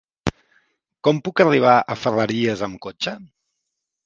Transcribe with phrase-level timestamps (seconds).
[1.07, 3.15] Com puc arribar a Ferreries amb cotxe?